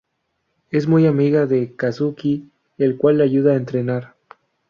[0.71, 4.15] Es muy amiga de Kazuki, el cual le ayuda a entrenar.